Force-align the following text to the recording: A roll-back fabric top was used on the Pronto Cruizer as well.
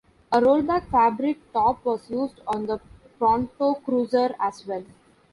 A 0.31 0.39
roll-back 0.41 0.89
fabric 0.89 1.37
top 1.53 1.85
was 1.85 2.09
used 2.09 2.39
on 2.47 2.65
the 2.65 2.79
Pronto 3.19 3.75
Cruizer 3.85 4.33
as 4.39 4.65
well. 4.65 4.83